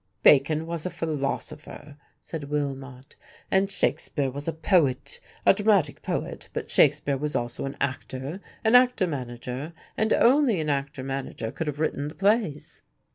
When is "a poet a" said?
4.47-5.53